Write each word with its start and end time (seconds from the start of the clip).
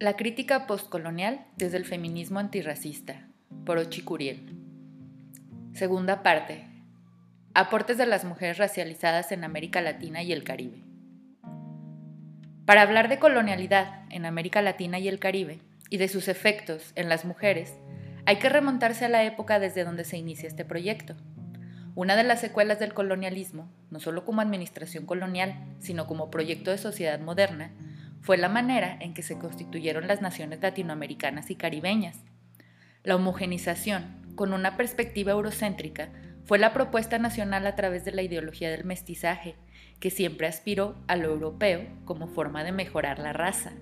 La 0.00 0.16
crítica 0.16 0.66
postcolonial 0.66 1.44
desde 1.58 1.76
el 1.76 1.84
feminismo 1.84 2.38
antirracista, 2.38 3.28
por 3.66 3.76
Ochi 3.76 4.00
Curiel. 4.00 4.56
Segunda 5.74 6.22
parte. 6.22 6.64
Aportes 7.52 7.98
de 7.98 8.06
las 8.06 8.24
mujeres 8.24 8.56
racializadas 8.56 9.30
en 9.30 9.44
América 9.44 9.82
Latina 9.82 10.22
y 10.22 10.32
el 10.32 10.42
Caribe. 10.42 10.82
Para 12.64 12.80
hablar 12.80 13.10
de 13.10 13.18
colonialidad 13.18 14.06
en 14.08 14.24
América 14.24 14.62
Latina 14.62 14.98
y 14.98 15.06
el 15.06 15.18
Caribe 15.18 15.58
y 15.90 15.98
de 15.98 16.08
sus 16.08 16.28
efectos 16.28 16.92
en 16.94 17.10
las 17.10 17.26
mujeres, 17.26 17.74
hay 18.24 18.36
que 18.36 18.48
remontarse 18.48 19.04
a 19.04 19.10
la 19.10 19.24
época 19.24 19.58
desde 19.58 19.84
donde 19.84 20.04
se 20.04 20.16
inicia 20.16 20.48
este 20.48 20.64
proyecto. 20.64 21.14
Una 21.94 22.16
de 22.16 22.24
las 22.24 22.40
secuelas 22.40 22.78
del 22.78 22.94
colonialismo, 22.94 23.70
no 23.90 24.00
solo 24.00 24.24
como 24.24 24.40
administración 24.40 25.04
colonial, 25.04 25.62
sino 25.78 26.06
como 26.06 26.30
proyecto 26.30 26.70
de 26.70 26.78
sociedad 26.78 27.20
moderna, 27.20 27.72
fue 28.20 28.36
la 28.36 28.48
manera 28.48 28.96
en 29.00 29.14
que 29.14 29.22
se 29.22 29.38
constituyeron 29.38 30.06
las 30.06 30.20
naciones 30.20 30.60
latinoamericanas 30.60 31.50
y 31.50 31.56
caribeñas. 31.56 32.18
La 33.02 33.16
homogenización, 33.16 34.34
con 34.34 34.52
una 34.52 34.76
perspectiva 34.76 35.32
eurocéntrica, 35.32 36.10
fue 36.44 36.58
la 36.58 36.72
propuesta 36.72 37.18
nacional 37.18 37.66
a 37.66 37.76
través 37.76 38.04
de 38.04 38.12
la 38.12 38.22
ideología 38.22 38.70
del 38.70 38.84
mestizaje, 38.84 39.54
que 40.00 40.10
siempre 40.10 40.46
aspiró 40.46 40.96
a 41.06 41.16
lo 41.16 41.30
europeo 41.30 41.86
como 42.04 42.26
forma 42.26 42.64
de 42.64 42.72
mejorar 42.72 43.18
la 43.18 43.32
raza. 43.32 43.72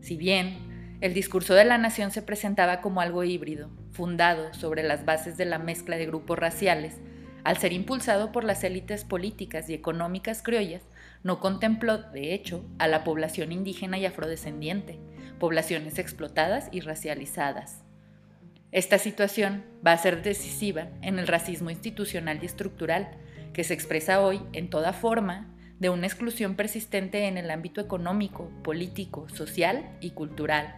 Si 0.00 0.16
bien 0.16 0.96
el 1.00 1.14
discurso 1.14 1.54
de 1.54 1.64
la 1.64 1.78
nación 1.78 2.10
se 2.10 2.22
presentaba 2.22 2.80
como 2.80 3.00
algo 3.00 3.24
híbrido, 3.24 3.70
fundado 3.92 4.52
sobre 4.52 4.82
las 4.82 5.04
bases 5.04 5.36
de 5.36 5.44
la 5.44 5.58
mezcla 5.58 5.96
de 5.96 6.06
grupos 6.06 6.38
raciales, 6.38 7.00
al 7.48 7.56
ser 7.56 7.72
impulsado 7.72 8.30
por 8.30 8.44
las 8.44 8.62
élites 8.62 9.04
políticas 9.04 9.70
y 9.70 9.72
económicas 9.72 10.42
criollas, 10.42 10.82
no 11.22 11.40
contempló, 11.40 11.96
de 11.96 12.34
hecho, 12.34 12.62
a 12.78 12.88
la 12.88 13.04
población 13.04 13.52
indígena 13.52 13.96
y 13.96 14.04
afrodescendiente, 14.04 14.98
poblaciones 15.40 15.98
explotadas 15.98 16.68
y 16.72 16.80
racializadas. 16.80 17.84
Esta 18.70 18.98
situación 18.98 19.64
va 19.84 19.92
a 19.92 19.96
ser 19.96 20.22
decisiva 20.22 20.88
en 21.00 21.18
el 21.18 21.26
racismo 21.26 21.70
institucional 21.70 22.38
y 22.42 22.44
estructural, 22.44 23.16
que 23.54 23.64
se 23.64 23.72
expresa 23.72 24.20
hoy 24.20 24.42
en 24.52 24.68
toda 24.68 24.92
forma 24.92 25.56
de 25.78 25.88
una 25.88 26.06
exclusión 26.06 26.54
persistente 26.54 27.28
en 27.28 27.38
el 27.38 27.50
ámbito 27.50 27.80
económico, 27.80 28.50
político, 28.62 29.26
social 29.30 29.96
y 30.02 30.10
cultural. 30.10 30.74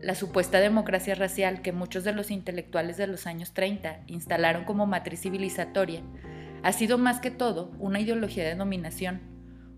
La 0.00 0.14
supuesta 0.14 0.60
democracia 0.60 1.16
racial 1.16 1.60
que 1.60 1.72
muchos 1.72 2.04
de 2.04 2.12
los 2.12 2.30
intelectuales 2.30 2.96
de 2.96 3.08
los 3.08 3.26
años 3.26 3.52
30 3.52 4.00
instalaron 4.06 4.64
como 4.64 4.86
matriz 4.86 5.22
civilizatoria 5.22 6.02
ha 6.62 6.72
sido 6.72 6.98
más 6.98 7.20
que 7.20 7.32
todo 7.32 7.72
una 7.80 7.98
ideología 8.00 8.44
de 8.44 8.54
dominación, 8.54 9.20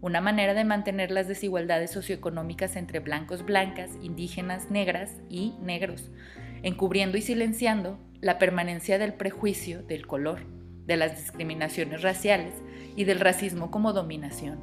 una 0.03 0.21
manera 0.21 0.53
de 0.53 0.65
mantener 0.65 1.11
las 1.11 1.27
desigualdades 1.27 1.91
socioeconómicas 1.91 2.77
entre 2.77 3.01
blancos, 3.01 3.45
blancas, 3.45 3.91
indígenas, 4.03 4.71
negras 4.71 5.17
y 5.31 5.55
negros, 5.63 6.11
encubriendo 6.63 7.17
y 7.17 7.23
silenciando 7.23 7.99
la 8.21 8.39
permanencia 8.39 8.99
del 8.99 9.15
prejuicio 9.15 9.83
del 9.83 10.07
color, 10.07 10.41
de 10.87 10.99
las 10.99 11.17
discriminaciones 11.17 12.03
raciales 12.03 12.53
y 12.95 13.05
del 13.05 13.21
racismo 13.21 13.71
como 13.71 13.95
dominación. 13.95 14.59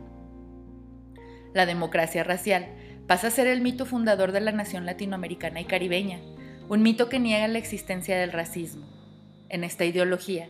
La 1.53 1.65
democracia 1.65 2.23
racial 2.23 2.67
pasa 3.07 3.27
a 3.27 3.31
ser 3.31 3.47
el 3.47 3.61
mito 3.61 3.85
fundador 3.85 4.33
de 4.33 4.41
la 4.41 4.51
nación 4.51 4.85
latinoamericana 4.85 5.61
y 5.61 5.65
caribeña, 5.65 6.19
un 6.67 6.83
mito 6.83 7.07
que 7.07 7.19
niega 7.19 7.47
la 7.47 7.57
existencia 7.57 8.17
del 8.17 8.33
racismo. 8.33 8.85
En 9.47 9.63
esta 9.63 9.85
ideología, 9.85 10.49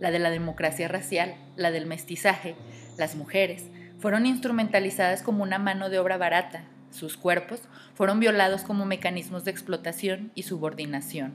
la 0.00 0.10
de 0.10 0.18
la 0.18 0.30
democracia 0.30 0.88
racial, 0.88 1.34
la 1.56 1.70
del 1.70 1.86
mestizaje, 1.86 2.54
las 2.96 3.14
mujeres, 3.14 3.66
fueron 3.98 4.24
instrumentalizadas 4.24 5.22
como 5.22 5.42
una 5.42 5.58
mano 5.58 5.90
de 5.90 5.98
obra 5.98 6.16
barata, 6.16 6.64
sus 6.90 7.18
cuerpos 7.18 7.60
fueron 7.94 8.20
violados 8.20 8.62
como 8.62 8.86
mecanismos 8.86 9.44
de 9.44 9.50
explotación 9.50 10.32
y 10.34 10.44
subordinación. 10.44 11.34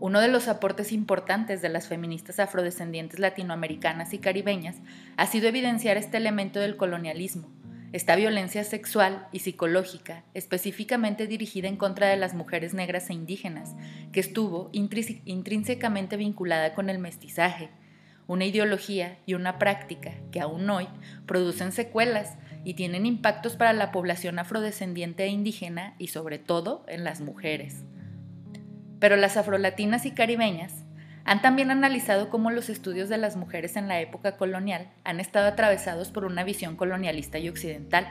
Uno 0.00 0.20
de 0.20 0.28
los 0.28 0.48
aportes 0.48 0.92
importantes 0.92 1.62
de 1.62 1.70
las 1.70 1.88
feministas 1.88 2.40
afrodescendientes 2.40 3.20
latinoamericanas 3.20 4.12
y 4.12 4.18
caribeñas 4.18 4.76
ha 5.16 5.26
sido 5.26 5.48
evidenciar 5.48 5.96
este 5.96 6.18
elemento 6.18 6.60
del 6.60 6.76
colonialismo, 6.76 7.48
esta 7.92 8.16
violencia 8.16 8.64
sexual 8.64 9.28
y 9.32 9.40
psicológica, 9.40 10.24
específicamente 10.32 11.26
dirigida 11.26 11.68
en 11.68 11.76
contra 11.76 12.08
de 12.08 12.16
las 12.16 12.34
mujeres 12.34 12.72
negras 12.72 13.10
e 13.10 13.12
indígenas, 13.12 13.74
que 14.12 14.20
estuvo 14.20 14.70
intrínsecamente 14.72 16.16
vinculada 16.16 16.74
con 16.74 16.88
el 16.88 16.98
mestizaje, 16.98 17.68
una 18.26 18.46
ideología 18.46 19.18
y 19.26 19.34
una 19.34 19.58
práctica 19.58 20.12
que 20.30 20.40
aún 20.40 20.70
hoy 20.70 20.88
producen 21.26 21.70
secuelas 21.72 22.38
y 22.64 22.74
tienen 22.74 23.04
impactos 23.04 23.56
para 23.56 23.74
la 23.74 23.92
población 23.92 24.38
afrodescendiente 24.38 25.24
e 25.24 25.28
indígena 25.28 25.94
y 25.98 26.08
sobre 26.08 26.38
todo 26.38 26.86
en 26.88 27.04
las 27.04 27.20
mujeres. 27.20 27.84
Pero 29.00 29.16
las 29.16 29.36
afrolatinas 29.36 30.06
y 30.06 30.12
caribeñas 30.12 30.81
han 31.24 31.40
también 31.40 31.70
analizado 31.70 32.30
cómo 32.30 32.50
los 32.50 32.68
estudios 32.68 33.08
de 33.08 33.18
las 33.18 33.36
mujeres 33.36 33.76
en 33.76 33.88
la 33.88 34.00
época 34.00 34.36
colonial 34.36 34.90
han 35.04 35.20
estado 35.20 35.46
atravesados 35.46 36.10
por 36.10 36.24
una 36.24 36.42
visión 36.44 36.76
colonialista 36.76 37.38
y 37.38 37.48
occidental, 37.48 38.06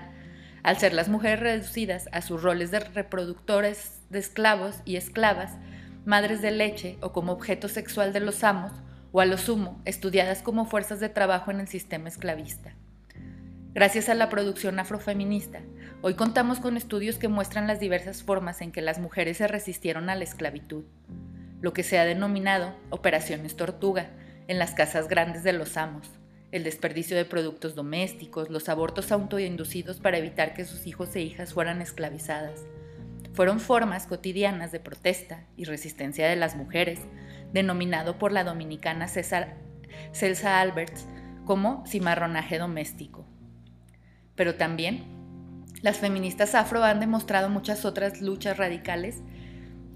al 0.63 0.77
ser 0.77 0.93
las 0.93 1.09
mujeres 1.09 1.39
reducidas 1.39 2.07
a 2.11 2.21
sus 2.21 2.41
roles 2.41 2.71
de 2.71 2.79
reproductores 2.79 3.99
de 4.09 4.19
esclavos 4.19 4.77
y 4.85 4.95
esclavas, 4.95 5.57
madres 6.05 6.41
de 6.41 6.51
leche 6.51 6.97
o 7.01 7.11
como 7.11 7.33
objeto 7.33 7.67
sexual 7.67 8.13
de 8.13 8.21
los 8.21 8.43
amos, 8.43 8.71
o 9.11 9.19
a 9.19 9.25
lo 9.25 9.37
sumo, 9.37 9.81
estudiadas 9.83 10.41
como 10.41 10.65
fuerzas 10.65 11.01
de 11.01 11.09
trabajo 11.09 11.51
en 11.51 11.59
el 11.59 11.67
sistema 11.67 12.07
esclavista. 12.07 12.75
Gracias 13.73 14.07
a 14.07 14.15
la 14.15 14.29
producción 14.29 14.79
afrofeminista, 14.79 15.59
hoy 16.01 16.13
contamos 16.13 16.59
con 16.59 16.77
estudios 16.77 17.17
que 17.17 17.27
muestran 17.27 17.67
las 17.67 17.79
diversas 17.79 18.23
formas 18.23 18.61
en 18.61 18.71
que 18.71 18.81
las 18.81 18.99
mujeres 18.99 19.37
se 19.37 19.47
resistieron 19.47 20.09
a 20.09 20.15
la 20.15 20.23
esclavitud 20.23 20.85
lo 21.61 21.73
que 21.73 21.83
se 21.83 21.99
ha 21.99 22.05
denominado 22.05 22.75
operaciones 22.89 23.55
tortuga 23.55 24.09
en 24.47 24.59
las 24.59 24.71
casas 24.73 25.07
grandes 25.07 25.43
de 25.43 25.53
los 25.53 25.77
amos, 25.77 26.09
el 26.51 26.63
desperdicio 26.63 27.15
de 27.15 27.23
productos 27.23 27.75
domésticos, 27.75 28.49
los 28.49 28.67
abortos 28.67 29.11
autoinducidos 29.11 29.99
para 29.99 30.17
evitar 30.17 30.53
que 30.53 30.65
sus 30.65 30.85
hijos 30.87 31.15
e 31.15 31.21
hijas 31.21 31.53
fueran 31.53 31.81
esclavizadas. 31.81 32.65
Fueron 33.33 33.61
formas 33.61 34.07
cotidianas 34.07 34.71
de 34.73 34.81
protesta 34.81 35.45
y 35.55 35.63
resistencia 35.63 36.27
de 36.27 36.35
las 36.35 36.55
mujeres, 36.55 36.99
denominado 37.53 38.17
por 38.17 38.33
la 38.33 38.43
dominicana 38.43 39.07
César, 39.07 39.55
Celsa 40.11 40.59
Alberts 40.59 41.05
como 41.45 41.85
cimarronaje 41.87 42.57
doméstico. 42.57 43.25
Pero 44.35 44.55
también 44.55 45.05
las 45.81 45.97
feministas 45.97 46.55
afro 46.55 46.83
han 46.83 46.99
demostrado 46.99 47.49
muchas 47.49 47.85
otras 47.85 48.21
luchas 48.21 48.57
radicales 48.57 49.21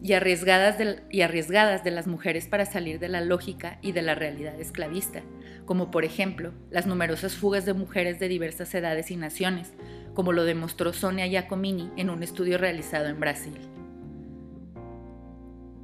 y 0.06 0.14
arriesgadas, 0.14 0.78
de, 0.78 1.02
y 1.10 1.22
arriesgadas 1.22 1.84
de 1.84 1.90
las 1.90 2.06
mujeres 2.06 2.46
para 2.46 2.68
salir 2.68 3.00
de 3.00 3.10
la 3.10 3.22
lógica 3.22 3.80
y 3.82 3.92
de 3.92 4.04
la 4.04 4.14
realidad 4.14 4.54
esclavista, 4.62 5.24
como 5.66 5.90
por 5.90 6.06
ejemplo 6.06 6.54
las 6.70 6.86
numerosas 6.86 7.34
fugas 7.34 7.66
de 7.66 7.74
mujeres 7.74 8.20
de 8.20 8.28
diversas 8.28 8.76
edades 8.76 9.10
y 9.10 9.16
naciones, 9.16 9.74
como 10.14 10.32
lo 10.32 10.44
demostró 10.44 10.94
Sonia 10.94 11.26
Giacomini 11.26 11.90
en 11.98 12.12
un 12.12 12.22
estudio 12.22 12.60
realizado 12.60 13.08
en 13.08 13.20
Brasil. 13.20 13.58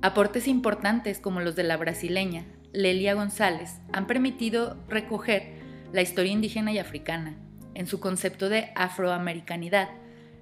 Aportes 0.03 0.47
importantes 0.47 1.17
como 1.17 1.39
los 1.39 1.55
de 1.55 1.63
la 1.63 1.77
brasileña 1.77 2.45
Lelia 2.73 3.15
González 3.15 3.79
han 3.91 4.05
permitido 4.05 4.77
recoger 4.87 5.53
la 5.93 6.03
historia 6.03 6.31
indígena 6.31 6.71
y 6.71 6.77
africana 6.77 7.37
en 7.73 7.87
su 7.87 7.99
concepto 7.99 8.49
de 8.49 8.69
afroamericanidad, 8.75 9.89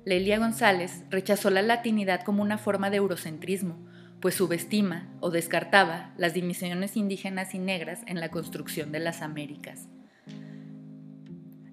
Lelia 0.06 0.40
González 0.40 1.04
rechazó 1.10 1.50
la 1.50 1.62
latinidad 1.62 2.24
como 2.24 2.42
una 2.42 2.58
forma 2.58 2.90
de 2.90 2.98
eurocentrismo, 2.98 3.78
pues 4.20 4.36
subestima 4.36 5.08
o 5.20 5.30
descartaba 5.30 6.14
las 6.18 6.34
divisiones 6.34 6.98
indígenas 6.98 7.54
y 7.54 7.60
negras 7.60 8.02
en 8.08 8.20
la 8.20 8.30
construcción 8.30 8.92
de 8.92 9.00
las 9.00 9.22
Américas. 9.22 9.88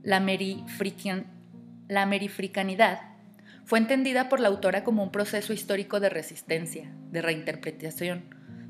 La, 0.02 0.20
merifricanidad 0.20 3.00
fue 3.64 3.78
entendida 3.80 4.28
por 4.28 4.40
la 4.40 4.48
autora 4.48 4.84
como 4.84 5.02
un 5.02 5.10
proceso 5.10 5.52
histórico 5.52 5.98
de 5.98 6.08
resistencia, 6.08 6.92
de 7.10 7.22
reinterpretación, 7.22 8.22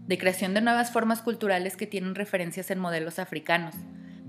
de 0.07 0.17
creación 0.17 0.55
de 0.55 0.63
nuevas 0.63 0.91
formas 0.91 1.21
culturales 1.21 1.77
que 1.77 1.87
tienen 1.87 2.15
referencias 2.15 2.71
en 2.71 2.79
modelos 2.79 3.19
africanos, 3.19 3.75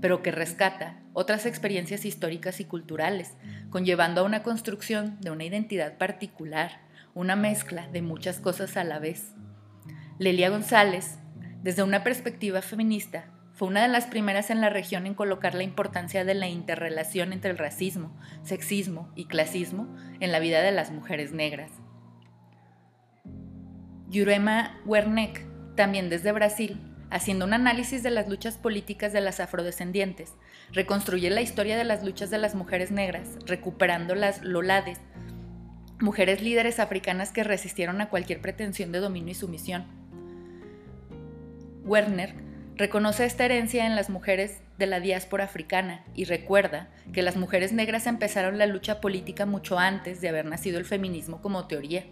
pero 0.00 0.22
que 0.22 0.30
rescata 0.30 1.00
otras 1.12 1.46
experiencias 1.46 2.04
históricas 2.04 2.60
y 2.60 2.64
culturales, 2.64 3.34
conllevando 3.70 4.20
a 4.20 4.24
una 4.24 4.42
construcción 4.42 5.18
de 5.20 5.30
una 5.30 5.44
identidad 5.44 5.98
particular, 5.98 6.80
una 7.14 7.36
mezcla 7.36 7.88
de 7.88 8.02
muchas 8.02 8.38
cosas 8.38 8.76
a 8.76 8.84
la 8.84 8.98
vez. 8.98 9.32
Lelia 10.18 10.50
González, 10.50 11.18
desde 11.62 11.82
una 11.82 12.04
perspectiva 12.04 12.62
feminista, 12.62 13.30
fue 13.52 13.66
una 13.66 13.82
de 13.82 13.88
las 13.88 14.06
primeras 14.06 14.50
en 14.50 14.60
la 14.60 14.70
región 14.70 15.04
en 15.04 15.14
colocar 15.14 15.54
la 15.54 15.64
importancia 15.64 16.24
de 16.24 16.34
la 16.34 16.46
interrelación 16.46 17.32
entre 17.32 17.50
el 17.50 17.58
racismo, 17.58 18.16
sexismo 18.44 19.10
y 19.16 19.24
clasismo 19.24 19.96
en 20.20 20.30
la 20.30 20.38
vida 20.38 20.62
de 20.62 20.70
las 20.70 20.92
mujeres 20.92 21.32
negras. 21.32 21.72
Yurema 24.08 24.80
Werneck, 24.86 25.44
también 25.74 26.08
desde 26.08 26.30
Brasil, 26.30 26.80
haciendo 27.10 27.44
un 27.44 27.54
análisis 27.54 28.02
de 28.02 28.10
las 28.10 28.28
luchas 28.28 28.58
políticas 28.58 29.12
de 29.12 29.20
las 29.20 29.40
afrodescendientes, 29.40 30.34
reconstruye 30.72 31.30
la 31.30 31.40
historia 31.40 31.76
de 31.76 31.84
las 31.84 32.04
luchas 32.04 32.30
de 32.30 32.38
las 32.38 32.54
mujeres 32.54 32.90
negras, 32.90 33.28
recuperando 33.46 34.14
las 34.14 34.42
lolades 34.42 34.98
mujeres 36.00 36.42
líderes 36.42 36.78
africanas 36.78 37.32
que 37.32 37.44
resistieron 37.44 38.00
a 38.00 38.08
cualquier 38.08 38.40
pretensión 38.40 38.92
de 38.92 39.00
dominio 39.00 39.32
y 39.32 39.34
sumisión. 39.34 39.86
Werner 41.84 42.34
reconoce 42.76 43.24
esta 43.24 43.44
herencia 43.44 43.86
en 43.86 43.96
las 43.96 44.08
mujeres 44.08 44.60
de 44.78 44.86
la 44.86 45.00
diáspora 45.00 45.44
africana 45.44 46.04
y 46.14 46.24
recuerda 46.24 46.88
que 47.12 47.22
las 47.22 47.36
mujeres 47.36 47.72
negras 47.72 48.06
empezaron 48.06 48.58
la 48.58 48.66
lucha 48.66 49.00
política 49.00 49.46
mucho 49.46 49.78
antes 49.78 50.20
de 50.20 50.28
haber 50.28 50.44
nacido 50.44 50.78
el 50.78 50.84
feminismo 50.84 51.42
como 51.42 51.66
teoría. 51.66 52.04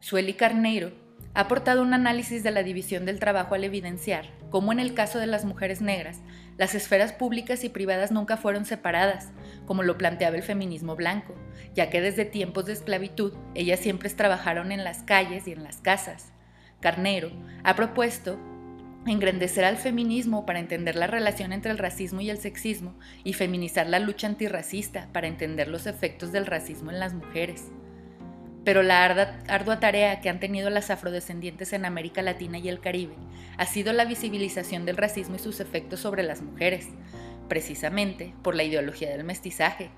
Sueli 0.00 0.34
Carneiro 0.34 0.90
ha 1.34 1.40
aportado 1.40 1.82
un 1.82 1.94
análisis 1.94 2.42
de 2.42 2.50
la 2.50 2.62
división 2.62 3.06
del 3.06 3.18
trabajo 3.18 3.54
al 3.54 3.64
evidenciar 3.64 4.26
cómo 4.50 4.70
en 4.70 4.80
el 4.80 4.92
caso 4.92 5.18
de 5.18 5.26
las 5.26 5.46
mujeres 5.46 5.80
negras, 5.80 6.20
las 6.58 6.74
esferas 6.74 7.12
públicas 7.14 7.64
y 7.64 7.70
privadas 7.70 8.12
nunca 8.12 8.36
fueron 8.36 8.66
separadas, 8.66 9.30
como 9.64 9.82
lo 9.82 9.96
planteaba 9.96 10.36
el 10.36 10.42
feminismo 10.42 10.94
blanco, 10.94 11.34
ya 11.74 11.88
que 11.88 12.02
desde 12.02 12.26
tiempos 12.26 12.66
de 12.66 12.74
esclavitud 12.74 13.32
ellas 13.54 13.80
siempre 13.80 14.10
trabajaron 14.10 14.72
en 14.72 14.84
las 14.84 15.02
calles 15.04 15.48
y 15.48 15.52
en 15.52 15.64
las 15.64 15.78
casas. 15.78 16.32
Carnero 16.80 17.30
ha 17.64 17.74
propuesto 17.76 18.38
engrandecer 19.06 19.64
al 19.64 19.78
feminismo 19.78 20.44
para 20.44 20.60
entender 20.60 20.96
la 20.96 21.06
relación 21.06 21.52
entre 21.54 21.72
el 21.72 21.78
racismo 21.78 22.20
y 22.20 22.28
el 22.28 22.38
sexismo 22.38 22.94
y 23.24 23.32
feminizar 23.32 23.86
la 23.86 23.98
lucha 23.98 24.26
antirracista 24.26 25.08
para 25.12 25.28
entender 25.28 25.68
los 25.68 25.86
efectos 25.86 26.30
del 26.30 26.46
racismo 26.46 26.90
en 26.90 27.00
las 27.00 27.14
mujeres 27.14 27.72
pero 28.64 28.82
la 28.82 29.04
ardua 29.04 29.80
tarea 29.80 30.20
que 30.20 30.28
han 30.28 30.40
tenido 30.40 30.70
las 30.70 30.90
afrodescendientes 30.90 31.72
en 31.72 31.84
América 31.84 32.22
Latina 32.22 32.58
y 32.58 32.68
el 32.68 32.80
Caribe 32.80 33.14
ha 33.58 33.66
sido 33.66 33.92
la 33.92 34.04
visibilización 34.04 34.86
del 34.86 34.96
racismo 34.96 35.36
y 35.36 35.40
sus 35.40 35.60
efectos 35.60 36.00
sobre 36.00 36.22
las 36.22 36.42
mujeres, 36.42 36.88
precisamente 37.48 38.34
por 38.42 38.54
la 38.54 38.62
ideología 38.62 39.10
del 39.10 39.24
mestizaje. 39.24 39.90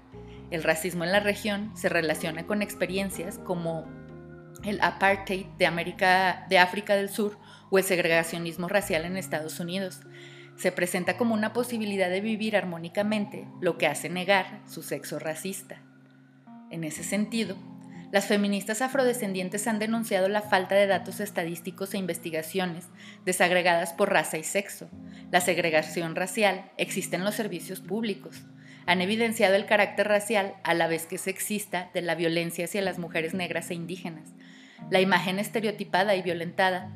El 0.51 0.63
racismo 0.63 1.05
en 1.05 1.13
la 1.13 1.21
región 1.21 1.77
se 1.77 1.89
relaciona 1.89 2.47
con 2.47 2.63
experiencias 2.63 3.39
como 3.39 3.87
el 4.65 4.81
apartheid 4.81 5.47
de, 5.59 5.67
América, 5.67 6.47
de 6.49 6.59
África 6.59 6.97
del 6.97 7.11
Sur 7.11 7.39
o 7.71 7.79
el 7.79 7.85
segregacionismo 7.85 8.69
racial 8.69 9.05
en 9.05 9.17
Estados 9.17 9.61
Unidos. 9.61 10.01
Se 10.57 10.73
presenta 10.73 11.17
como 11.17 11.35
una 11.35 11.53
posibilidad 11.53 12.09
de 12.09 12.21
vivir 12.21 12.57
armónicamente, 12.57 13.47
lo 13.61 13.77
que 13.77 13.87
hace 13.87 14.09
negar 14.09 14.61
su 14.67 14.83
sexo 14.83 15.19
racista. 15.19 15.83
En 16.71 16.85
ese 16.85 17.03
sentido, 17.05 17.57
las 18.15 18.27
feministas 18.27 18.81
afrodescendientes 18.81 19.67
han 19.67 19.81
denunciado 19.81 20.29
la 20.29 20.41
falta 20.41 20.77
de 20.77 20.87
datos 20.87 21.19
estadísticos 21.19 21.95
e 21.95 21.99
investigaciones 21.99 22.87
desagregadas 23.25 23.93
por 23.93 24.13
raza 24.13 24.39
y 24.39 24.45
sexo. 24.45 24.89
La 25.33 25.41
segregación 25.41 26.15
racial 26.15 26.71
existe 26.77 27.17
en 27.17 27.25
los 27.25 27.35
servicios 27.35 27.81
públicos. 27.81 28.43
Han 28.87 29.01
evidenciado 29.01 29.57
el 29.57 29.67
carácter 29.67 30.07
racial 30.07 30.55
a 30.63 30.75
la 30.75 30.87
vez 30.87 31.07
que 31.07 31.19
sexista 31.19 31.91
de 31.93 32.03
la 32.03 32.15
violencia 32.15 32.67
hacia 32.67 32.83
las 32.83 33.01
mujeres 33.01 33.35
negras 33.35 33.69
e 33.73 33.75
indígenas. 33.75 34.29
La 34.91 35.01
imagen 35.01 35.41
estereotipada 35.41 36.15
y 36.15 36.23
violentada 36.23 36.93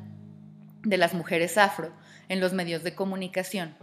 de 0.83 0.97
las 0.97 1.13
mujeres 1.13 1.57
afro 1.57 1.91
en 2.29 2.39
los 2.39 2.53
medios 2.53 2.83
de 2.83 2.95
comunicación. 2.95 3.75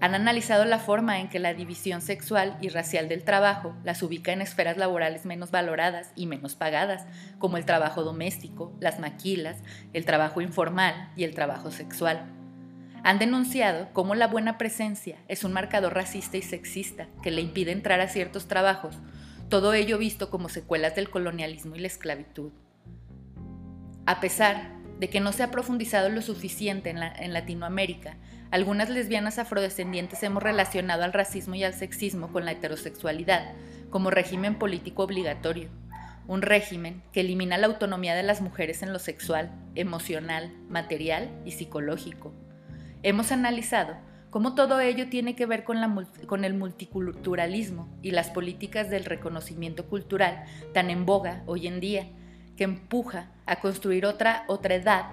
Han 0.00 0.14
analizado 0.14 0.64
la 0.64 0.78
forma 0.78 1.20
en 1.20 1.28
que 1.28 1.38
la 1.38 1.54
división 1.54 2.00
sexual 2.02 2.56
y 2.60 2.68
racial 2.68 3.08
del 3.08 3.24
trabajo 3.24 3.74
las 3.82 4.02
ubica 4.02 4.32
en 4.32 4.42
esferas 4.42 4.76
laborales 4.76 5.24
menos 5.24 5.50
valoradas 5.50 6.12
y 6.14 6.26
menos 6.26 6.54
pagadas, 6.54 7.06
como 7.38 7.56
el 7.56 7.64
trabajo 7.64 8.02
doméstico, 8.04 8.72
las 8.78 9.00
maquilas, 9.00 9.56
el 9.92 10.04
trabajo 10.04 10.40
informal 10.40 11.10
y 11.16 11.24
el 11.24 11.34
trabajo 11.34 11.70
sexual. 11.70 12.26
Han 13.02 13.18
denunciado 13.18 13.88
cómo 13.92 14.14
la 14.14 14.28
buena 14.28 14.58
presencia 14.58 15.18
es 15.28 15.44
un 15.44 15.52
marcador 15.52 15.94
racista 15.94 16.36
y 16.36 16.42
sexista 16.42 17.08
que 17.22 17.30
le 17.30 17.40
impide 17.40 17.72
entrar 17.72 18.00
a 18.00 18.08
ciertos 18.08 18.48
trabajos, 18.48 18.98
todo 19.48 19.74
ello 19.74 19.98
visto 19.98 20.30
como 20.30 20.48
secuelas 20.48 20.94
del 20.94 21.10
colonialismo 21.10 21.76
y 21.76 21.80
la 21.80 21.86
esclavitud. 21.86 22.52
A 24.06 24.20
pesar 24.20 24.83
de 25.04 25.10
que 25.10 25.20
no 25.20 25.32
se 25.32 25.42
ha 25.42 25.50
profundizado 25.50 26.08
lo 26.08 26.22
suficiente 26.22 26.88
en, 26.88 27.32
Latinoamérica, 27.34 28.16
algunas 28.50 28.88
lesbianas 28.88 29.38
afrodescendientes 29.38 30.22
hemos 30.22 30.42
relacionado 30.42 31.04
al 31.04 31.12
racismo 31.12 31.54
y 31.54 31.62
al 31.62 31.74
sexismo 31.74 32.32
con 32.32 32.46
la 32.46 32.52
heterosexualidad 32.52 33.52
como 33.90 34.08
régimen 34.08 34.54
político 34.54 35.02
obligatorio, 35.02 35.68
un 36.26 36.40
régimen 36.40 37.02
que 37.12 37.20
elimina 37.20 37.58
la 37.58 37.66
autonomía 37.66 38.14
de 38.14 38.22
las 38.22 38.40
mujeres 38.40 38.82
en 38.82 38.94
lo 38.94 38.98
sexual, 38.98 39.52
emocional, 39.74 40.54
material 40.70 41.28
y 41.44 41.50
psicológico. 41.50 42.32
Hemos 43.02 43.30
analizado 43.30 43.98
cómo 44.30 44.54
todo 44.54 44.80
ello 44.80 45.10
tiene 45.10 45.36
que 45.36 45.44
ver 45.44 45.64
con, 45.64 46.44
el 46.44 46.54
multiculturalismo 46.54 47.94
y 48.00 48.12
las 48.12 48.30
políticas 48.30 48.88
del 48.88 49.04
reconocimiento 49.04 49.84
cultural 49.84 50.46
tan 50.72 50.88
en 50.88 51.04
boga 51.04 51.42
hoy 51.44 51.66
en 51.66 51.80
día, 51.80 52.06
que 52.56 52.64
empuja 52.64 53.30
a 53.46 53.56
construir 53.56 54.06
otra, 54.06 54.44
otra 54.48 54.74
edad 54.74 55.06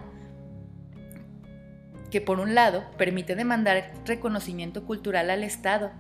que 2.12 2.22
por 2.22 2.40
un 2.40 2.54
lado 2.54 2.84
permite 2.98 3.36
demandar 3.36 3.92
reconocimiento 4.06 4.86
cultural 4.86 5.30
al 5.30 5.44
Estado, 5.44 5.92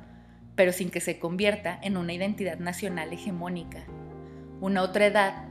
pero 0.55 0.73
sin 0.73 0.91
que 0.91 0.99
se 0.99 1.17
convierta 1.17 1.79
en 1.81 1.97
una 1.97 2.13
identidad 2.13 2.59
nacional 2.59 3.13
hegemónica. 3.13 3.85
Una 4.59 4.83
otra 4.83 5.07
edad 5.07 5.45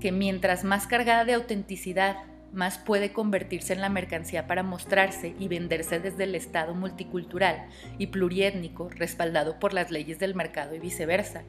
que 0.00 0.10
mientras 0.10 0.64
más 0.64 0.86
cargada 0.86 1.24
de 1.24 1.34
autenticidad, 1.34 2.16
más 2.52 2.78
puede 2.78 3.12
convertirse 3.12 3.74
en 3.74 3.82
la 3.82 3.90
mercancía 3.90 4.46
para 4.46 4.62
mostrarse 4.62 5.34
y 5.38 5.48
venderse 5.48 6.00
desde 6.00 6.24
el 6.24 6.34
Estado 6.34 6.74
multicultural 6.74 7.66
y 7.98 8.06
pluriétnico 8.06 8.88
respaldado 8.88 9.58
por 9.58 9.74
las 9.74 9.90
leyes 9.90 10.18
del 10.18 10.34
mercado 10.34 10.74
y 10.74 10.78
viceversa 10.78 11.42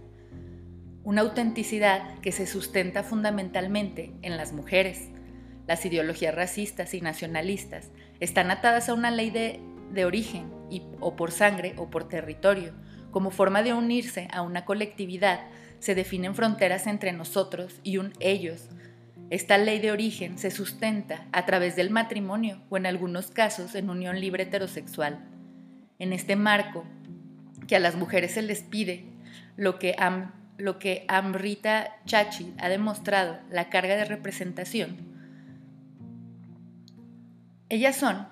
una 1.07 1.21
autenticidad 1.21 2.19
que 2.19 2.33
se 2.33 2.45
sustenta 2.45 3.01
fundamentalmente 3.01 4.11
en 4.23 4.35
las 4.35 4.51
mujeres. 4.51 5.07
Las 5.65 5.85
ideologías 5.85 6.35
racistas 6.35 6.93
y 6.93 6.99
nacionalistas 6.99 7.91
están 8.19 8.51
atadas 8.51 8.89
a 8.89 8.93
una 8.93 9.09
ley 9.09 9.29
de, 9.29 10.03
origen, 10.03 10.51
o 10.99 11.15
por 11.15 11.31
sangre 11.31 11.75
o 11.77 11.89
por 11.89 12.09
territorio. 12.09 12.73
Como 13.09 13.31
forma 13.31 13.63
de 13.63 13.71
unirse 13.71 14.27
a 14.33 14.41
una 14.41 14.65
colectividad, 14.65 15.39
se 15.79 15.95
definen 15.95 16.35
fronteras 16.35 16.87
entre 16.87 17.13
nosotros 17.13 17.79
y 17.83 17.99
un 17.99 18.11
ellos. 18.19 18.67
Esta 19.29 19.57
ley 19.57 19.79
de 19.79 19.93
origen 19.93 20.37
se 20.37 20.51
sustenta 20.51 21.25
a 21.31 21.45
través 21.45 21.77
del 21.77 21.89
matrimonio 21.89 22.61
o 22.69 22.75
en 22.75 22.85
algunos 22.85 23.31
casos 23.31 23.75
en 23.75 23.89
unión 23.89 24.19
libre 24.19 24.43
heterosexual. 24.43 25.25
En 25.99 26.11
este 26.11 26.35
marco, 26.35 26.83
que 27.65 27.77
a 27.77 27.79
las 27.79 27.95
mujeres 27.95 28.33
se 28.33 28.41
les 28.41 28.61
pide 28.61 29.05
lo 29.55 29.79
que 29.79 29.95
han 29.97 30.35
lo 30.57 30.79
que 30.79 31.05
Amrita 31.07 31.97
Chachi 32.05 32.53
ha 32.57 32.69
demostrado, 32.69 33.39
la 33.49 33.69
carga 33.69 33.95
de 33.95 34.05
representación, 34.05 34.97
ellas 37.69 37.97
son 37.97 38.27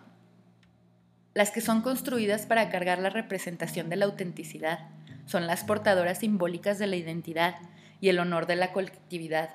las 1.34 1.52
que 1.52 1.60
son 1.60 1.82
construidas 1.82 2.46
para 2.46 2.70
cargar 2.70 3.00
la 3.00 3.10
representación 3.10 3.90
de 3.90 3.98
la 3.98 4.06
autenticidad, 4.06 4.88
son 5.26 5.48
las 5.48 5.66
portadoras 5.66 6.20
simbólicas 6.20 6.80
de 6.80 6.88
la 6.88 6.96
identidad 6.96 7.56
y 8.00 8.08
el 8.08 8.20
honor 8.20 8.48
de 8.48 8.56
la 8.56 8.72
colectividad. 8.72 9.50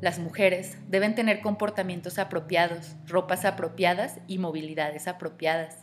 Las 0.00 0.20
mujeres 0.20 0.78
deben 0.88 1.16
tener 1.16 1.40
comportamientos 1.40 2.20
apropiados, 2.20 2.94
ropas 3.06 3.44
apropiadas 3.44 4.20
y 4.28 4.38
movilidades 4.38 5.08
apropiadas. 5.08 5.78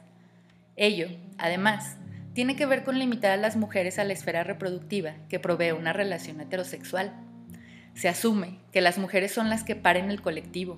Ello, 0.77 1.09
además, 1.37 1.97
tiene 2.35 2.57
que 2.57 2.65
ver 2.65 2.83
con 2.83 2.99
limitar 2.99 3.31
a 3.31 3.37
las 3.37 3.55
mujeres 3.55 3.97
a 3.97 4.03
la 4.03 4.11
esfera 4.11 4.43
reproductiva 4.43 5.13
que 5.29 5.39
provee 5.39 5.71
una 5.71 5.93
relación 5.93 6.41
heterosexual. 6.41 7.13
Se 7.93 8.09
asume 8.09 8.59
que 8.73 8.81
las 8.81 8.97
mujeres 8.97 9.31
son 9.31 9.49
las 9.49 9.63
que 9.63 9.77
paren 9.77 10.11
el 10.11 10.21
colectivo, 10.21 10.77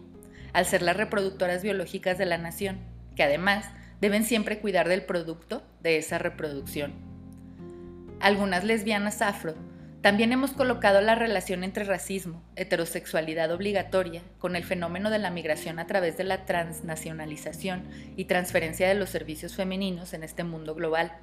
al 0.54 0.68
ser 0.68 0.84
las 0.84 0.96
reproductoras 0.96 1.64
biológicas 1.64 2.20
de 2.20 2.28
la 2.28 2.38
nación, 2.38 2.78
que 3.16 3.24
además 3.24 3.66
deben 4.00 4.24
siempre 4.24 4.60
cuidar 4.60 4.88
del 4.88 5.02
producto 5.02 5.64
de 5.82 5.98
esa 5.98 6.20
reproducción. 6.20 6.94
Algunas 8.20 8.64
lesbianas 8.64 9.24
afro 9.24 9.56
también 10.02 10.32
hemos 10.32 10.52
colocado 10.52 11.02
la 11.02 11.16
relación 11.16 11.64
entre 11.64 11.86
racismo, 11.86 12.44
heterosexualidad 12.56 13.52
obligatoria, 13.52 14.22
con 14.38 14.56
el 14.56 14.64
fenómeno 14.64 15.10
de 15.10 15.18
la 15.18 15.32
migración 15.32 15.80
a 15.80 15.88
través 15.88 16.18
de 16.18 16.24
la 16.24 16.46
transnacionalización 16.46 17.88
y 18.16 18.26
transferencia 18.26 18.88
de 18.88 18.94
los 18.94 19.10
servicios 19.10 19.56
femeninos 19.56 20.14
en 20.14 20.24
este 20.24 20.44
mundo 20.44 20.76
global. 20.76 21.14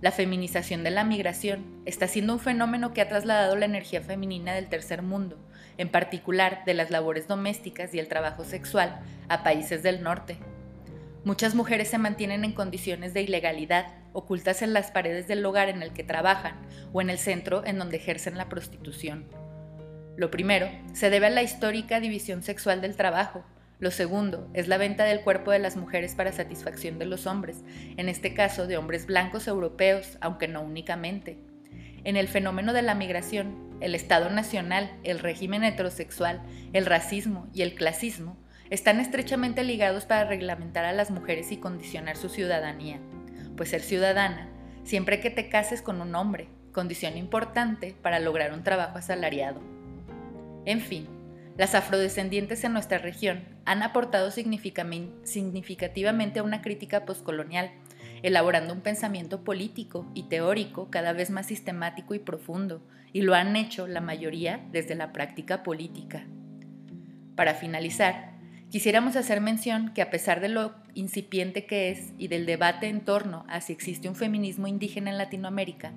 La 0.00 0.12
feminización 0.12 0.82
de 0.82 0.90
la 0.90 1.04
migración 1.04 1.82
está 1.84 2.08
siendo 2.08 2.32
un 2.32 2.40
fenómeno 2.40 2.94
que 2.94 3.02
ha 3.02 3.08
trasladado 3.08 3.54
la 3.56 3.66
energía 3.66 4.00
femenina 4.00 4.54
del 4.54 4.70
tercer 4.70 5.02
mundo, 5.02 5.36
en 5.76 5.90
particular 5.90 6.62
de 6.64 6.72
las 6.72 6.90
labores 6.90 7.28
domésticas 7.28 7.92
y 7.92 7.98
el 7.98 8.08
trabajo 8.08 8.44
sexual, 8.44 9.00
a 9.28 9.42
países 9.42 9.82
del 9.82 10.02
norte. 10.02 10.38
Muchas 11.22 11.54
mujeres 11.54 11.88
se 11.88 11.98
mantienen 11.98 12.44
en 12.44 12.52
condiciones 12.52 13.12
de 13.12 13.20
ilegalidad, 13.20 13.88
ocultas 14.14 14.62
en 14.62 14.72
las 14.72 14.90
paredes 14.90 15.28
del 15.28 15.44
hogar 15.44 15.68
en 15.68 15.82
el 15.82 15.92
que 15.92 16.02
trabajan 16.02 16.54
o 16.94 17.02
en 17.02 17.10
el 17.10 17.18
centro 17.18 17.62
en 17.66 17.78
donde 17.78 17.98
ejercen 17.98 18.38
la 18.38 18.48
prostitución. 18.48 19.26
Lo 20.16 20.30
primero 20.30 20.70
se 20.94 21.10
debe 21.10 21.26
a 21.26 21.30
la 21.30 21.42
histórica 21.42 22.00
división 22.00 22.42
sexual 22.42 22.80
del 22.80 22.96
trabajo, 22.96 23.44
lo 23.80 23.90
segundo 23.90 24.48
es 24.52 24.68
la 24.68 24.76
venta 24.76 25.04
del 25.04 25.22
cuerpo 25.22 25.50
de 25.50 25.58
las 25.58 25.76
mujeres 25.76 26.14
para 26.14 26.32
satisfacción 26.32 26.98
de 26.98 27.06
los 27.06 27.26
hombres, 27.26 27.64
en 27.96 28.10
este 28.10 28.34
caso 28.34 28.66
de 28.66 28.76
hombres 28.76 29.06
blancos 29.06 29.48
europeos, 29.48 30.18
aunque 30.20 30.48
no 30.48 30.60
únicamente. 30.60 31.38
En 32.04 32.16
el 32.16 32.28
fenómeno 32.28 32.74
de 32.74 32.82
la 32.82 32.94
migración, 32.94 33.70
el 33.80 33.94
Estado 33.94 34.28
Nacional, 34.28 34.90
el 35.02 35.18
régimen 35.18 35.64
heterosexual, 35.64 36.42
el 36.74 36.84
racismo 36.84 37.48
y 37.54 37.62
el 37.62 37.74
clasismo 37.74 38.36
están 38.68 39.00
estrechamente 39.00 39.64
ligados 39.64 40.04
para 40.04 40.24
reglamentar 40.24 40.84
a 40.84 40.92
las 40.92 41.10
mujeres 41.10 41.50
y 41.50 41.56
condicionar 41.56 42.18
su 42.18 42.28
ciudadanía, 42.28 43.00
pues 43.56 43.70
ser 43.70 43.80
ciudadana, 43.80 44.50
siempre 44.84 45.20
que 45.20 45.30
te 45.30 45.48
cases 45.48 45.80
con 45.80 46.02
un 46.02 46.14
hombre, 46.14 46.48
condición 46.72 47.16
importante 47.16 47.96
para 48.02 48.20
lograr 48.20 48.52
un 48.52 48.62
trabajo 48.62 48.98
asalariado. 48.98 49.60
En 50.66 50.80
fin, 50.80 51.08
las 51.56 51.74
afrodescendientes 51.74 52.64
en 52.64 52.72
nuestra 52.72 52.98
región 52.98 53.44
han 53.64 53.82
aportado 53.82 54.30
significativamente 54.30 56.38
a 56.38 56.42
una 56.42 56.62
crítica 56.62 57.04
postcolonial, 57.04 57.70
elaborando 58.22 58.72
un 58.72 58.80
pensamiento 58.80 59.44
político 59.44 60.10
y 60.14 60.24
teórico 60.24 60.88
cada 60.90 61.12
vez 61.12 61.30
más 61.30 61.46
sistemático 61.46 62.14
y 62.14 62.18
profundo, 62.18 62.82
y 63.12 63.22
lo 63.22 63.34
han 63.34 63.56
hecho 63.56 63.86
la 63.86 64.00
mayoría 64.00 64.64
desde 64.72 64.94
la 64.94 65.12
práctica 65.12 65.62
política. 65.62 66.26
Para 67.34 67.54
finalizar, 67.54 68.32
quisiéramos 68.70 69.16
hacer 69.16 69.40
mención 69.40 69.92
que 69.94 70.02
a 70.02 70.10
pesar 70.10 70.40
de 70.40 70.48
lo 70.48 70.74
incipiente 70.94 71.66
que 71.66 71.90
es 71.90 72.12
y 72.18 72.28
del 72.28 72.46
debate 72.46 72.88
en 72.88 73.00
torno 73.00 73.44
a 73.48 73.60
si 73.60 73.72
existe 73.72 74.08
un 74.08 74.16
feminismo 74.16 74.66
indígena 74.66 75.10
en 75.10 75.18
Latinoamérica, 75.18 75.92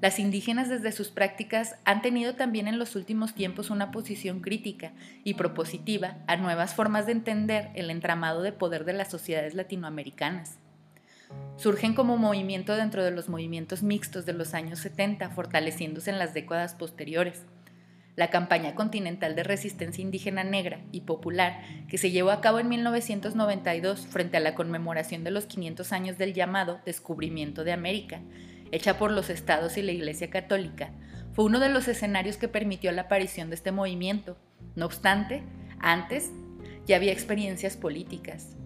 las 0.00 0.20
indígenas 0.20 0.68
desde 0.68 0.92
sus 0.92 1.08
prácticas 1.08 1.74
han 1.84 2.02
tenido 2.02 2.34
también 2.34 2.68
en 2.68 2.78
los 2.78 2.94
últimos 2.94 3.34
tiempos 3.34 3.68
una 3.68 3.90
posición 3.90 4.40
crítica 4.40 4.92
y 5.24 5.34
propositiva 5.34 6.18
a 6.28 6.36
nuevas 6.36 6.74
formas 6.74 7.06
de 7.06 7.12
entender 7.12 7.70
el 7.74 7.90
entramado 7.90 8.42
de 8.42 8.52
poder 8.52 8.84
de 8.84 8.92
las 8.92 9.10
sociedades 9.10 9.54
latinoamericanas. 9.54 10.58
Surgen 11.56 11.94
como 11.94 12.16
movimiento 12.16 12.76
dentro 12.76 13.04
de 13.04 13.10
los 13.10 13.28
movimientos 13.28 13.82
mixtos 13.82 14.24
de 14.24 14.34
los 14.34 14.54
años 14.54 14.78
70, 14.78 15.30
fortaleciéndose 15.30 16.10
en 16.10 16.20
las 16.20 16.32
décadas 16.32 16.74
posteriores. 16.74 17.44
La 18.14 18.30
campaña 18.30 18.76
continental 18.76 19.34
de 19.34 19.42
resistencia 19.42 20.02
indígena 20.02 20.44
negra 20.44 20.80
y 20.92 21.02
popular 21.02 21.60
que 21.88 21.98
se 21.98 22.12
llevó 22.12 22.30
a 22.30 22.40
cabo 22.40 22.60
en 22.60 22.68
1992 22.68 24.06
frente 24.06 24.36
a 24.36 24.40
la 24.40 24.54
conmemoración 24.54 25.24
de 25.24 25.32
los 25.32 25.46
500 25.46 25.92
años 25.92 26.18
del 26.18 26.34
llamado 26.34 26.80
descubrimiento 26.84 27.64
de 27.64 27.72
América, 27.72 28.20
hecha 28.72 28.98
por 28.98 29.10
los 29.10 29.30
estados 29.30 29.76
y 29.76 29.82
la 29.82 29.92
Iglesia 29.92 30.30
Católica, 30.30 30.92
fue 31.32 31.44
uno 31.44 31.60
de 31.60 31.68
los 31.68 31.88
escenarios 31.88 32.36
que 32.36 32.48
permitió 32.48 32.90
la 32.92 33.02
aparición 33.02 33.48
de 33.48 33.54
este 33.54 33.72
movimiento. 33.72 34.36
No 34.74 34.86
obstante, 34.86 35.42
antes 35.78 36.30
ya 36.86 36.96
había 36.96 37.12
experiencias 37.12 37.76
políticas. 37.76 38.56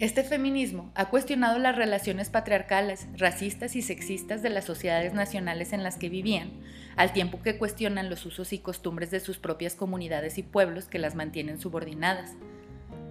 Este 0.00 0.24
feminismo 0.24 0.90
ha 0.94 1.08
cuestionado 1.08 1.58
las 1.58 1.76
relaciones 1.76 2.28
patriarcales, 2.28 3.06
racistas 3.16 3.76
y 3.76 3.82
sexistas 3.82 4.42
de 4.42 4.50
las 4.50 4.64
sociedades 4.64 5.14
nacionales 5.14 5.72
en 5.72 5.82
las 5.82 5.96
que 5.96 6.08
vivían, 6.08 6.50
al 6.96 7.12
tiempo 7.12 7.40
que 7.42 7.58
cuestionan 7.58 8.10
los 8.10 8.26
usos 8.26 8.52
y 8.52 8.58
costumbres 8.58 9.10
de 9.10 9.20
sus 9.20 9.38
propias 9.38 9.76
comunidades 9.76 10.36
y 10.36 10.42
pueblos 10.42 10.86
que 10.86 10.98
las 10.98 11.14
mantienen 11.14 11.60
subordinadas. 11.60 12.32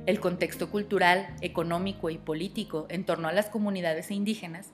El 0.06 0.20
contexto 0.20 0.70
cultural, 0.70 1.34
económico 1.40 2.10
y 2.10 2.18
político 2.18 2.86
en 2.90 3.06
torno 3.06 3.30
a 3.30 3.34
las 3.34 3.50
comunidades 3.50 4.12
indígenas 4.12 4.72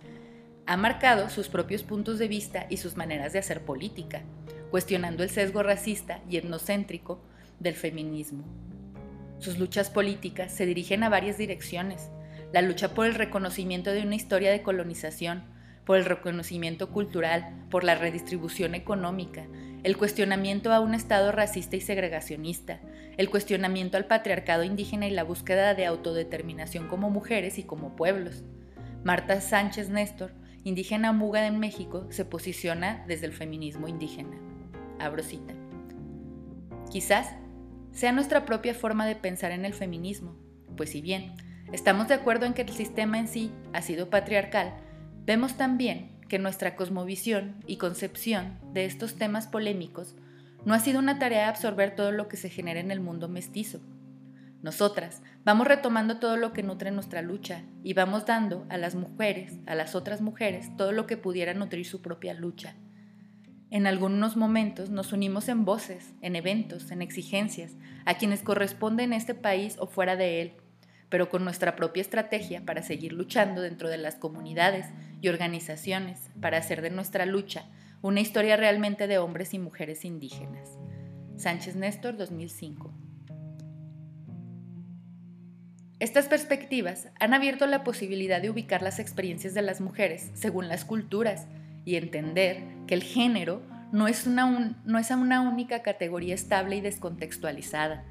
ha 0.69 0.77
marcado 0.77 1.31
sus 1.31 1.49
propios 1.49 1.81
puntos 1.81 2.19
de 2.19 2.27
vista 2.27 2.67
y 2.69 2.77
sus 2.77 2.95
maneras 2.95 3.33
de 3.33 3.39
hacer 3.39 3.65
política, 3.65 4.21
cuestionando 4.69 5.23
el 5.23 5.31
sesgo 5.31 5.63
racista 5.63 6.21
y 6.29 6.37
etnocéntrico 6.37 7.23
del 7.59 7.73
feminismo. 7.73 8.43
Sus 9.39 9.57
luchas 9.57 9.89
políticas 9.89 10.51
se 10.53 10.67
dirigen 10.67 11.01
a 11.01 11.09
varias 11.09 11.39
direcciones. 11.39 12.11
La 12.53 12.61
lucha 12.61 12.93
por 12.93 13.07
el 13.07 13.15
reconocimiento 13.15 13.89
de 13.89 14.03
una 14.03 14.13
historia 14.13 14.51
de 14.51 14.61
colonización, 14.61 15.41
por 15.85 15.97
el 15.97 16.05
reconocimiento 16.05 16.91
cultural, 16.91 17.65
por 17.71 17.83
la 17.83 17.95
redistribución 17.95 18.75
económica, 18.75 19.47
el 19.81 19.97
cuestionamiento 19.97 20.71
a 20.71 20.81
un 20.81 20.93
Estado 20.93 21.31
racista 21.31 21.77
y 21.77 21.81
segregacionista, 21.81 22.79
el 23.17 23.31
cuestionamiento 23.31 23.97
al 23.97 24.05
patriarcado 24.05 24.61
indígena 24.63 25.07
y 25.07 25.11
la 25.11 25.23
búsqueda 25.23 25.73
de 25.73 25.87
autodeterminación 25.87 26.87
como 26.87 27.09
mujeres 27.09 27.57
y 27.57 27.63
como 27.63 27.95
pueblos. 27.95 28.43
Marta 29.03 29.41
Sánchez 29.41 29.89
Néstor 29.89 30.31
indígena 30.69 31.11
muga 31.11 31.45
en 31.45 31.59
México 31.59 32.07
se 32.09 32.25
posiciona 32.25 33.03
desde 33.07 33.25
el 33.25 33.33
feminismo 33.33 33.87
indígena. 33.87 34.37
Abro 34.99 35.23
cita. 35.23 35.53
Quizás 36.91 37.35
sea 37.91 38.11
nuestra 38.11 38.45
propia 38.45 38.73
forma 38.73 39.05
de 39.05 39.15
pensar 39.15 39.51
en 39.51 39.65
el 39.65 39.73
feminismo, 39.73 40.35
pues 40.77 40.91
si 40.91 41.01
bien 41.01 41.33
estamos 41.71 42.07
de 42.07 42.13
acuerdo 42.13 42.45
en 42.45 42.53
que 42.53 42.61
el 42.61 42.69
sistema 42.69 43.19
en 43.19 43.27
sí 43.27 43.51
ha 43.73 43.81
sido 43.81 44.09
patriarcal, 44.09 44.73
vemos 45.25 45.57
también 45.57 46.17
que 46.29 46.39
nuestra 46.39 46.75
cosmovisión 46.75 47.55
y 47.67 47.77
concepción 47.77 48.57
de 48.73 48.85
estos 48.85 49.15
temas 49.15 49.47
polémicos 49.47 50.15
no 50.65 50.73
ha 50.73 50.79
sido 50.79 50.99
una 50.99 51.19
tarea 51.19 51.39
de 51.39 51.49
absorber 51.49 51.95
todo 51.95 52.11
lo 52.11 52.27
que 52.27 52.37
se 52.37 52.49
genera 52.49 52.79
en 52.79 52.91
el 52.91 52.99
mundo 52.99 53.27
mestizo, 53.27 53.81
nosotras 54.61 55.21
vamos 55.45 55.67
retomando 55.67 56.19
todo 56.19 56.35
lo 56.35 56.51
que 56.51 56.63
nutre 56.63 56.91
nuestra 56.91 57.21
lucha 57.21 57.63
y 57.81 57.93
vamos 57.93 58.25
dando 58.25 58.65
a 58.69 58.77
las 58.77 58.93
mujeres, 58.93 59.53
a 59.67 59.75
las 59.75 59.95
otras 59.95 60.19
mujeres, 60.19 60.75
todo 60.75 60.91
lo 60.91 61.07
que 61.07 61.15
pudiera 61.15 61.53
nutrir 61.53 61.85
su 61.85 62.01
propia 62.01 62.33
lucha. 62.33 62.75
En 63.71 63.87
algunos 63.87 64.35
momentos 64.35 64.89
nos 64.89 65.13
unimos 65.13 65.47
en 65.47 65.63
voces, 65.63 66.13
en 66.21 66.35
eventos, 66.35 66.91
en 66.91 67.01
exigencias, 67.01 67.77
a 68.03 68.15
quienes 68.15 68.41
corresponde 68.41 69.03
en 69.03 69.13
este 69.13 69.33
país 69.33 69.77
o 69.79 69.87
fuera 69.87 70.17
de 70.17 70.41
él, 70.41 70.53
pero 71.07 71.29
con 71.29 71.45
nuestra 71.45 71.77
propia 71.77 72.01
estrategia 72.01 72.65
para 72.65 72.83
seguir 72.83 73.13
luchando 73.13 73.61
dentro 73.61 73.87
de 73.87 73.97
las 73.97 74.15
comunidades 74.15 74.87
y 75.21 75.29
organizaciones 75.29 76.31
para 76.41 76.57
hacer 76.57 76.81
de 76.81 76.89
nuestra 76.89 77.25
lucha 77.25 77.65
una 78.01 78.19
historia 78.19 78.57
realmente 78.57 79.07
de 79.07 79.19
hombres 79.19 79.53
y 79.53 79.59
mujeres 79.59 80.03
indígenas. 80.03 80.77
Sánchez 81.37 81.75
Néstor 81.75 82.17
2005 82.17 83.08
estas 85.99 86.27
perspectivas 86.27 87.09
han 87.19 87.33
abierto 87.33 87.67
la 87.67 87.83
posibilidad 87.83 88.41
de 88.41 88.49
ubicar 88.49 88.81
las 88.81 88.99
experiencias 88.99 89.53
de 89.53 89.61
las 89.61 89.81
mujeres 89.81 90.31
según 90.33 90.69
las 90.69 90.85
culturas 90.85 91.45
y 91.83 91.97
entender 91.97 92.63
que 92.87 92.93
el 92.93 93.03
género 93.03 93.61
no 93.91 94.07
es 94.07 94.25
una, 94.25 94.77
no 94.85 94.97
es 94.97 95.11
una 95.11 95.41
única 95.41 95.81
categoría 95.81 96.35
estable 96.35 96.77
y 96.77 96.81
descontextualizada. 96.81 98.05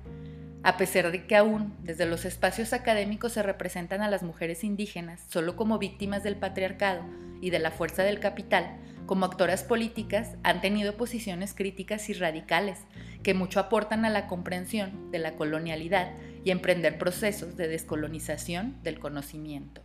A 0.63 0.77
pesar 0.77 1.11
de 1.13 1.25
que 1.27 1.37
aún 1.37 1.75
desde 1.83 2.05
los 2.05 2.27
espacios 2.27 2.75
académicos 2.75 3.33
se 3.33 3.43
representan 3.43 4.03
a 4.03 4.11
las 4.11 4.23
mujeres 4.23 4.65
indígenas 4.65 5.25
solo 5.29 5.57
como 5.57 5.79
víctimas 5.79 6.23
del 6.23 6.37
patriarcado 6.37 7.05
y 7.41 7.49
de 7.49 7.59
la 7.59 7.71
fuerza 7.71 8.03
del 8.03 8.21
capital, 8.21 8.77
como 9.07 9.25
actoras 9.25 9.63
políticas 9.65 10.35
han 10.43 10.61
tenido 10.61 10.99
posiciones 10.99 11.55
críticas 11.55 12.11
y 12.11 12.13
radicales 12.13 12.81
que 13.23 13.33
mucho 13.33 13.61
aportan 13.61 14.05
a 14.05 14.11
la 14.11 14.27
comprensión 14.27 15.11
de 15.11 15.21
la 15.21 15.37
colonialidad 15.37 16.13
y 16.49 16.51
emprender 16.51 16.97
procesos 16.97 17.59
de 17.59 17.69
descolonización 17.69 18.83
del 18.83 18.99
conocimiento. 18.99 19.83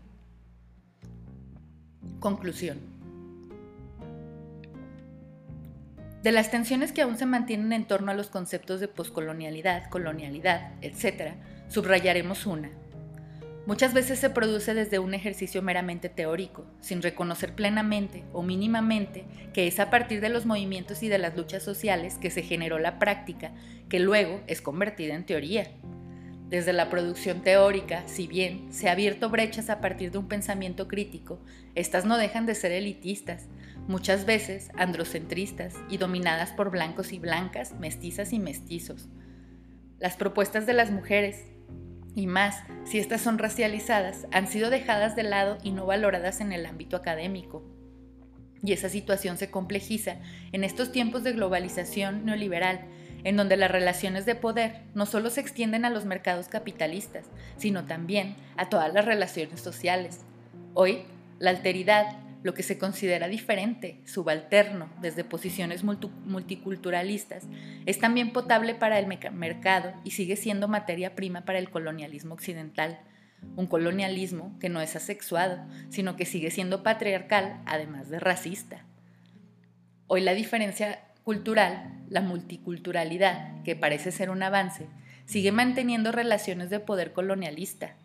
Conclusión. 2.21 2.79
De 6.21 6.31
las 6.31 6.51
tensiones 6.51 6.93
que 6.93 7.01
aún 7.01 7.17
se 7.17 7.25
mantienen 7.25 7.73
en 7.73 7.85
torno 7.85 8.11
a 8.11 8.15
los 8.15 8.29
conceptos 8.29 8.79
de 8.79 8.87
poscolonialidad, 8.87 9.89
colonialidad, 9.89 10.71
etc., 10.81 11.33
subrayaremos 11.67 12.45
una. 12.45 12.69
Muchas 13.65 13.93
veces 13.93 14.19
se 14.19 14.29
produce 14.29 14.73
desde 14.73 14.99
un 14.99 15.13
ejercicio 15.13 15.61
meramente 15.61 16.07
teórico, 16.07 16.65
sin 16.79 17.01
reconocer 17.01 17.55
plenamente 17.55 18.23
o 18.31 18.41
mínimamente 18.41 19.25
que 19.53 19.67
es 19.67 19.81
a 19.81 19.89
partir 19.89 20.21
de 20.21 20.29
los 20.29 20.45
movimientos 20.45 21.03
y 21.03 21.09
de 21.09 21.17
las 21.17 21.35
luchas 21.35 21.61
sociales 21.61 22.17
que 22.19 22.31
se 22.31 22.41
generó 22.41 22.79
la 22.79 22.99
práctica, 22.99 23.51
que 23.89 23.99
luego 23.99 24.39
es 24.47 24.61
convertida 24.61 25.13
en 25.13 25.25
teoría. 25.25 25.67
Desde 26.49 26.73
la 26.73 26.89
producción 26.89 27.41
teórica, 27.41 28.03
si 28.07 28.27
bien 28.27 28.71
se 28.71 28.87
ha 28.87 28.91
abierto 28.91 29.29
brechas 29.29 29.69
a 29.69 29.81
partir 29.81 30.11
de 30.11 30.19
un 30.19 30.27
pensamiento 30.27 30.87
crítico, 30.87 31.39
estas 31.73 32.05
no 32.05 32.17
dejan 32.17 32.45
de 32.45 32.55
ser 32.55 32.71
elitistas, 32.71 33.47
muchas 33.87 34.25
veces 34.25 34.69
androcentristas 34.75 35.75
y 35.89 35.97
dominadas 35.97 36.51
por 36.51 36.69
blancos 36.69 37.11
y 37.11 37.19
blancas, 37.19 37.73
mestizas 37.79 38.33
y 38.33 38.39
mestizos. 38.39 39.07
Las 39.99 40.15
propuestas 40.15 40.65
de 40.65 40.73
las 40.73 40.91
mujeres, 40.91 41.45
y 42.15 42.27
más 42.27 42.61
si 42.85 42.99
estas 42.99 43.21
son 43.21 43.39
racializadas, 43.39 44.27
han 44.31 44.47
sido 44.47 44.69
dejadas 44.69 45.15
de 45.15 45.23
lado 45.23 45.57
y 45.63 45.71
no 45.71 45.85
valoradas 45.85 46.41
en 46.41 46.51
el 46.51 46.65
ámbito 46.65 46.97
académico. 46.97 47.63
Y 48.61 48.73
esa 48.73 48.89
situación 48.89 49.37
se 49.37 49.49
complejiza 49.49 50.17
en 50.51 50.63
estos 50.63 50.91
tiempos 50.91 51.23
de 51.23 51.33
globalización 51.33 52.25
neoliberal 52.25 52.81
en 53.23 53.37
donde 53.37 53.57
las 53.57 53.71
relaciones 53.71 54.25
de 54.25 54.35
poder 54.35 54.81
no 54.93 55.05
solo 55.05 55.29
se 55.29 55.41
extienden 55.41 55.85
a 55.85 55.89
los 55.89 56.05
mercados 56.05 56.47
capitalistas, 56.47 57.25
sino 57.57 57.85
también 57.85 58.35
a 58.57 58.69
todas 58.69 58.93
las 58.93 59.05
relaciones 59.05 59.61
sociales. 59.61 60.21
Hoy, 60.73 61.03
la 61.39 61.51
alteridad, 61.51 62.17
lo 62.43 62.53
que 62.53 62.63
se 62.63 62.77
considera 62.77 63.27
diferente, 63.27 64.01
subalterno, 64.05 64.89
desde 65.01 65.23
posiciones 65.23 65.83
multiculturalistas, 65.83 67.45
es 67.85 67.99
también 67.99 68.33
potable 68.33 68.75
para 68.75 68.99
el 68.99 69.07
mercado 69.07 69.93
y 70.03 70.11
sigue 70.11 70.35
siendo 70.35 70.67
materia 70.67 71.15
prima 71.15 71.45
para 71.45 71.59
el 71.59 71.69
colonialismo 71.69 72.33
occidental. 72.33 72.99
Un 73.55 73.67
colonialismo 73.67 74.57
que 74.59 74.69
no 74.69 74.81
es 74.81 74.95
asexuado, 74.95 75.65
sino 75.89 76.15
que 76.15 76.25
sigue 76.25 76.51
siendo 76.51 76.83
patriarcal, 76.83 77.61
además 77.65 78.09
de 78.09 78.19
racista. 78.19 78.85
Hoy 80.07 80.21
la 80.21 80.33
diferencia 80.33 80.99
cultural, 81.23 82.03
la 82.09 82.21
multiculturalidad, 82.21 83.61
que 83.63 83.75
parece 83.75 84.11
ser 84.11 84.29
un 84.29 84.43
avance, 84.43 84.87
sigue 85.25 85.51
manteniendo 85.51 86.11
relaciones 86.11 86.69
de 86.69 86.79
poder 86.79 87.13
colonialista. 87.13 87.95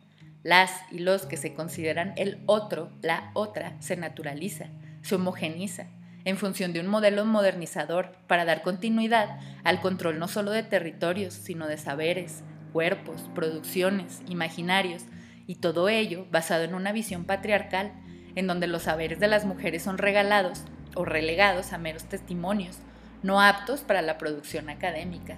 Las 0.43 0.71
y 0.93 1.01
los 1.01 1.27
que 1.27 1.37
se 1.37 1.53
consideran 1.53 2.15
el 2.17 2.41
otro, 2.47 2.93
la 3.03 3.31
otra, 3.35 3.77
se 3.81 3.97
naturaliza, 3.97 4.67
se 5.03 5.17
homogeniza, 5.17 5.87
en 6.25 6.37
función 6.37 6.73
de 6.73 6.81
un 6.81 6.87
modelo 6.87 7.25
modernizador 7.25 8.13
para 8.27 8.45
dar 8.45 8.63
continuidad 8.63 9.41
al 9.65 9.81
control 9.81 10.19
no 10.19 10.29
solo 10.29 10.51
de 10.51 10.63
territorios, 10.63 11.35
sino 11.35 11.67
de 11.67 11.77
saberes, 11.77 12.43
cuerpos, 12.73 13.29
producciones, 13.35 14.23
imaginarios, 14.29 15.05
y 15.47 15.57
todo 15.57 15.89
ello 15.89 16.27
basado 16.31 16.65
en 16.65 16.75
una 16.75 16.93
visión 16.93 17.25
patriarcal, 17.25 17.93
en 18.37 18.47
donde 18.47 18.67
los 18.67 18.83
saberes 18.83 19.19
de 19.19 19.29
las 19.29 19.47
mujeres 19.47 19.83
son 19.83 19.99
regalados 19.99 20.65
o 20.95 21.05
relegados 21.05 21.73
a 21.73 21.79
meros 21.79 22.05
testimonios, 22.05 22.79
no 23.23 23.41
aptos 23.41 23.81
para 23.81 24.03
la 24.03 24.19
producción 24.19 24.71
académica. 24.71 25.37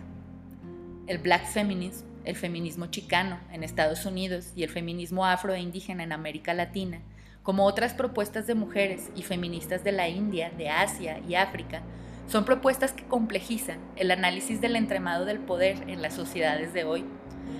El 1.06 1.18
black 1.18 1.46
feminism, 1.46 2.04
el 2.24 2.36
feminismo 2.36 2.86
chicano 2.86 3.38
en 3.52 3.64
Estados 3.64 4.04
Unidos 4.04 4.52
y 4.54 4.62
el 4.62 4.70
feminismo 4.70 5.24
afro 5.24 5.54
e 5.54 5.60
en 5.60 6.12
América 6.12 6.52
Latina, 6.54 7.00
como 7.42 7.64
otras 7.64 7.94
propuestas 7.94 8.46
de 8.46 8.54
mujeres 8.54 9.10
y 9.16 9.22
feministas 9.22 9.82
de 9.82 9.92
la 9.92 10.08
India, 10.08 10.50
de 10.56 10.68
Asia 10.68 11.20
y 11.26 11.34
África, 11.34 11.82
son 12.28 12.44
propuestas 12.44 12.92
que 12.92 13.04
complejizan 13.04 13.78
el 13.96 14.10
análisis 14.10 14.60
del 14.60 14.76
entremado 14.76 15.24
del 15.24 15.38
poder 15.38 15.88
en 15.88 16.02
las 16.02 16.14
sociedades 16.14 16.72
de 16.74 16.84
hoy, 16.84 17.04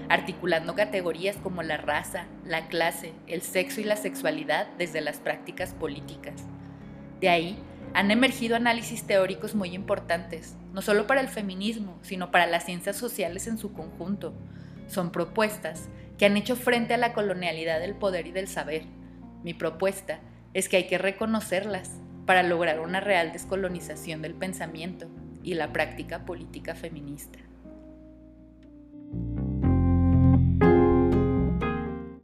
articulando 0.09 0.75
categorías 0.75 1.37
como 1.37 1.63
la 1.63 1.79
raza, 1.79 2.27
la 2.45 2.69
clase, 2.69 3.13
el 3.27 3.43
sexo 3.43 3.81
y 3.81 3.85
la 3.85 3.97
sexualidad 3.97 4.69
desde 4.79 5.01
las 5.01 5.19
prácticas 5.19 5.73
políticas. 5.73 6.35
De 7.21 7.29
ahí 7.29 7.59
han 7.93 8.11
emergido 8.11 8.57
análisis 8.57 9.05
teóricos 9.05 9.55
muy 9.55 9.75
importantes, 9.75 10.57
no 10.73 10.83
solo 10.83 11.07
para 11.07 11.21
el 11.21 11.29
feminismo, 11.29 11.99
sino 12.03 12.31
para 12.31 12.47
las 12.47 12.65
ciencias 12.65 12.97
sociales 12.97 13.47
en 13.47 13.59
su 13.59 13.73
conjunto. 13.73 14.33
Son 14.87 15.11
propuestas 15.11 15.89
que 16.17 16.27
han 16.27 16.37
hecho 16.37 16.57
frente 16.57 16.95
a 16.95 16.99
la 16.99 17.13
colonialidad 17.13 17.81
del 17.81 17.95
poder 17.95 18.27
y 18.27 18.33
del 18.33 18.49
saber. 18.49 18.85
Mi 19.43 19.55
propuesta 19.55 20.21
es 20.55 20.69
que 20.69 20.77
hay 20.77 20.87
que 20.87 20.99
reconocerlas 20.99 21.91
para 22.27 22.43
lograr 22.43 22.81
una 22.81 23.01
real 23.01 23.33
descolonización 23.33 24.23
del 24.23 24.35
pensamiento 24.35 25.09
y 25.43 25.55
la 25.55 25.73
práctica 25.73 26.25
política 26.25 26.75
feminista. 26.75 27.39